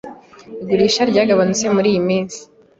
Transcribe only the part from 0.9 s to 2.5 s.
ryaragabanutse muriyi minsi.